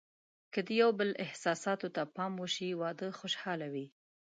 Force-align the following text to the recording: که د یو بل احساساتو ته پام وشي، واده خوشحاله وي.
که 0.53 0.59
د 0.67 0.69
یو 0.81 0.89
بل 0.99 1.09
احساساتو 1.25 1.87
ته 1.95 2.01
پام 2.15 2.33
وشي، 2.41 2.69
واده 2.81 3.07
خوشحاله 3.19 3.67
وي. 3.73 3.87